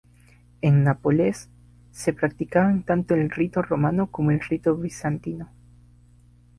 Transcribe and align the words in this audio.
En 0.63 0.83
Nápoles 0.83 1.47
se 1.91 2.11
practicaban 2.11 2.81
tanto 2.81 3.13
el 3.13 3.29
rito 3.29 3.61
romano 3.61 4.09
como 4.09 4.31
el 4.31 4.39
rito 4.39 4.75
bizantino. 4.75 5.51